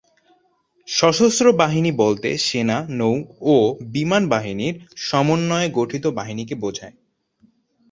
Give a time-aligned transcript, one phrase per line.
[0.87, 3.15] সশস্ত্র বাহিনী বলতে সেনা, নৌ
[3.45, 3.55] ও
[3.91, 4.75] বিমান বাহিনীর
[5.01, 6.95] সমন্বয়ে গঠিত বাহিনীকে বোঝায়।